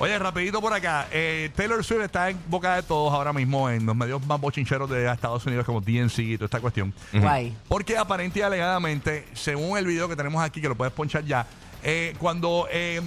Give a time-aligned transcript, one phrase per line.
[0.00, 1.08] Oye, rapidito por acá.
[1.10, 4.88] Eh, Taylor Swift está en boca de todos ahora mismo en los medios más bochincheros
[4.88, 6.94] de Estados Unidos como DNC y toda esta cuestión.
[7.12, 7.56] Guay.
[7.66, 11.46] Porque aparente y alegadamente, según el video que tenemos aquí, que lo puedes ponchar ya,
[11.82, 13.00] eh, cuando eh,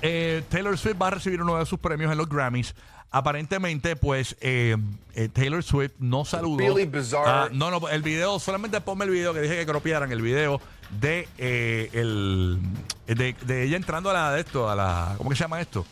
[0.00, 2.74] eh, Taylor Swift va a recibir uno de sus premios en los Grammys,
[3.10, 4.76] aparentemente, pues eh,
[5.14, 6.58] eh, Taylor Swift no saludó.
[6.58, 7.24] Really bizarre.
[7.26, 10.60] Ah, no, no, el video, solamente ponme el video que dije que copiaran, el video
[10.98, 12.58] de, eh, el,
[13.06, 15.86] de, de ella entrando a la de esto, a la, ¿cómo que se llama esto?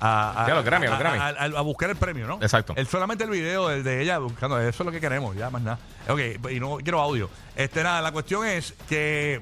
[0.00, 1.18] A, a- Sí, a los Grammy, a los Grammy.
[1.56, 2.34] a- buscar el premio, ¿no?
[2.42, 2.72] Exacto.
[2.76, 5.62] El, solamente el video de, de ella buscando, eso es lo que queremos, ya más
[5.62, 5.78] nada.
[6.08, 6.20] Ok,
[6.50, 7.30] y no quiero audio.
[7.54, 9.40] Este, nada, la cuestión es que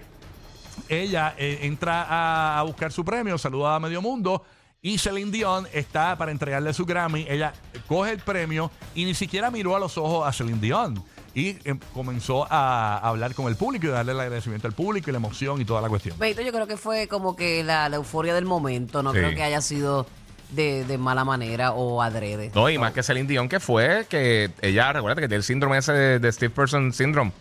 [0.88, 4.44] ella eh, entra a, a buscar su premio, saluda a medio mundo.
[4.82, 7.26] Y Celine Dion está para entregarle su Grammy.
[7.28, 7.52] Ella
[7.86, 11.02] coge el premio y ni siquiera miró a los ojos a Celine Dion.
[11.34, 15.12] Y eh, comenzó a, hablar con el público y darle el agradecimiento al público y
[15.12, 16.18] la emoción y toda la cuestión.
[16.18, 19.02] Beito, yo creo que fue como que la, la euforia del momento.
[19.02, 19.18] No Sí.
[19.18, 20.06] creo que haya sido
[20.52, 22.50] de, de mala manera o adrede.
[22.54, 25.78] No, y más que Celine Dion, que fue que ella, recuerda que tiene el síndrome
[25.78, 27.32] ese de, de Steve Person Syndrome,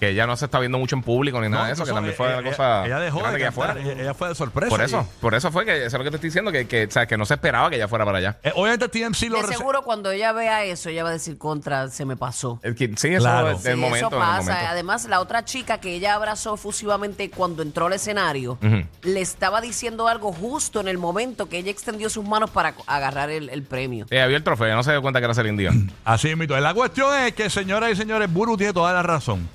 [0.00, 2.14] que ella no se está viendo mucho en público ni nada de eso, que también
[2.14, 2.86] fue eh, una ella- cosa.
[2.86, 3.72] Ella dejó grande de que ella fuera.
[3.80, 4.70] ella, ella fue de sorpresa.
[4.70, 6.66] Por y- eso, por eso fue que, eso es lo que te estoy diciendo, que,
[6.66, 8.38] que, o sea, que no se esperaba que ella fuera para allá.
[8.42, 11.88] Eh, obviamente TMC lo De seguro cuando ella vea eso, ella va a decir contra,
[11.88, 12.58] se me pasó.
[12.62, 13.50] El que- sí, eso Claro.
[13.50, 13.96] es Sí, momento.
[13.96, 14.42] eso el pasa.
[14.52, 14.66] momento.
[14.68, 18.58] Además, la otra chica que ella abrazó efusivamente cuando entró al escenario,
[19.02, 23.30] le estaba diciendo algo justo en el momento que ella extendió sus manos para agarrar
[23.30, 24.06] el, el premio.
[24.10, 25.92] Ella vio el trofeo, no se dio cuenta que era Celine Dion.
[26.04, 26.58] Así es, mito.
[26.58, 29.48] La cuestión es que, señoras y señores, Buru tiene toda la razón.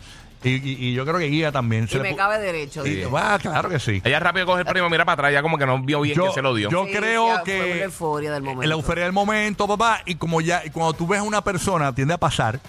[0.46, 1.88] Y, y- y yo creo que Guía también.
[1.90, 2.86] Y me pu- cabe derecho.
[2.86, 3.18] y- digo.
[3.18, 4.02] Ah, claro que sí.
[4.04, 6.28] ella rápido coge el premio, mira para atrás, ya como que no vio bien Yo-
[6.28, 6.70] que se lo dio.
[6.70, 8.68] yo- Sí, creo sí, Fue que- una euforia del momento.
[8.68, 10.02] La euforia del momento, papá.
[10.06, 12.60] Y como ya, y cuando tú ves a una persona, tiende a pasar.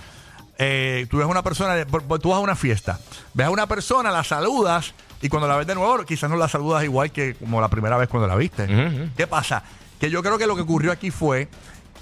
[0.57, 3.01] eh, tú ves a una persona, por- por- tú vas a una fiesta,
[3.33, 6.47] ves a una persona, la saludas y cuando la ves de nuevo, quizás no la
[6.49, 8.69] saludas igual que como la primera vez cuando la viste.
[9.17, 9.65] ¿Qué pasa?
[10.05, 11.49] Que yo creo que lo que ocurrió aquí fue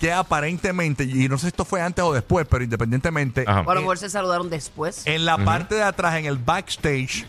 [0.00, 3.61] que aparentemente, y no sé si esto fue antes o después, pero independientemente, Ajá.
[3.61, 5.06] O a lo eh, se saludaron después.
[5.06, 7.24] en la parte de atrás, en el backstage,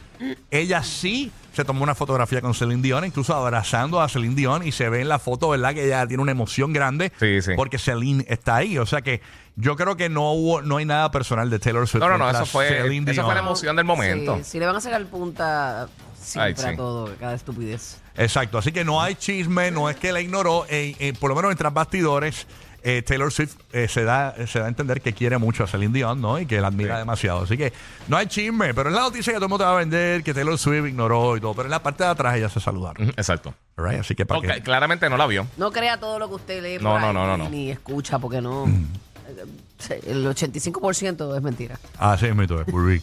[0.49, 4.71] ella sí se tomó una fotografía con Celine Dion, incluso abrazando a Celine Dion, y
[4.71, 5.75] se ve en la foto, ¿verdad?
[5.75, 7.51] Que ella tiene una emoción grande Sí, sí.
[7.55, 8.79] porque Celine está ahí.
[8.79, 9.21] O sea que
[9.55, 12.01] yo creo que no hubo, no hay nada personal de Taylor Swift.
[12.01, 14.37] No, no, no, contra eso fue, Celine eso fue la emoción del momento.
[14.37, 15.87] Sí, sí, le van a sacar punta
[16.23, 16.73] siempre Ay, sí.
[16.73, 18.01] a todo, cada estupidez.
[18.15, 21.35] Exacto, así que no hay chisme, no es que la ignoró, eh, eh, por lo
[21.35, 22.47] menos entre bastidores.
[22.85, 25.93] eh, Taylor Swift eh, se, da, se da a entender que quiere mucho a Celine
[25.93, 26.37] Dion, ¿no?
[26.37, 26.99] Y que la admira Sí.
[26.99, 27.43] demasiado.
[27.43, 27.71] Así que
[28.09, 30.21] no hay chisme, pero es la noticia que todo el mundo te va a vender,
[30.21, 31.53] que Taylor Swift ignoró y todo.
[31.53, 33.07] Pero en la parte de atrás ellas se saludaron.
[33.15, 33.53] Exacto.
[33.77, 34.01] Right?
[34.01, 35.47] Así que para Ok, que- claramente no la vio.
[35.55, 37.49] No crea todo lo que usted lee No, no, no, no, no.
[37.49, 38.65] ni escucha, porque no.
[40.05, 41.79] El 85% es mentira.
[41.97, 43.01] Así es, mi Burry.